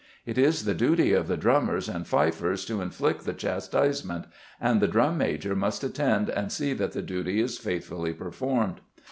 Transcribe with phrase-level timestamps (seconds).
[0.25, 4.25] It is the duty of the drummers and fifers to inflict the chastisement,
[4.59, 8.81] and the drum major must attend and see that the duty is faithfully performed.